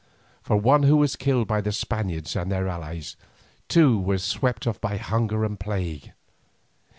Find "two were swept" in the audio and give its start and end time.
3.67-4.65